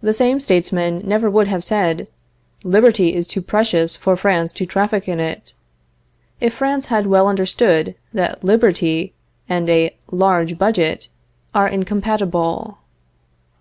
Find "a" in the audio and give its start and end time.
9.68-9.94